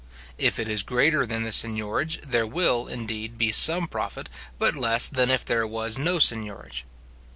[0.39, 5.07] If it is greater than the seignorage, there will, indeed, be some profit, but less
[5.07, 6.85] than if there was no seignorage.